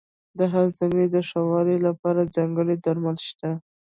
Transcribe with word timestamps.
د 0.37 0.39
هاضمې 0.53 1.05
د 1.13 1.15
ښه 1.29 1.41
والي 1.49 1.77
لپاره 1.87 2.31
ځانګړي 2.35 2.75
درمل 2.85 3.17
شته. 3.27 3.49